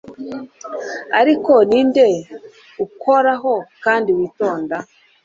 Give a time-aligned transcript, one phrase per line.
[1.19, 2.05] ariko ninde
[2.85, 3.53] ukoraho
[3.83, 4.75] kandi witonda